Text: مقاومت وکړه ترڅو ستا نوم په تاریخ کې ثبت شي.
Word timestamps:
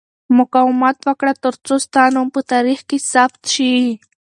مقاومت 0.37 0.97
وکړه 1.07 1.33
ترڅو 1.43 1.75
ستا 1.85 2.03
نوم 2.13 2.27
په 2.35 2.41
تاریخ 2.51 2.79
کې 2.89 2.97
ثبت 3.11 3.41
شي. 3.53 3.73